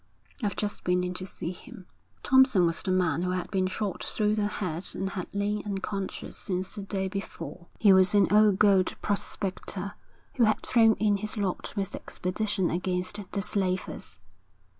[0.43, 1.85] 'I've just been in to see him.'
[2.23, 6.35] Thompson was the man who had been shot through the head and had lain unconscious
[6.37, 7.67] since the day before.
[7.77, 9.93] He was an old gold prospector,
[10.37, 14.17] who had thrown in his lot with the expedition against the slavers.